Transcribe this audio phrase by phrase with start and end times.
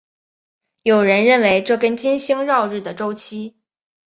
[0.81, 3.55] 有人认为这跟金星绕日的周期。